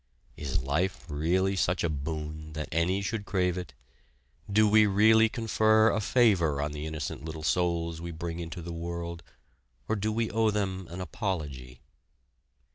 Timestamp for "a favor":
5.91-6.59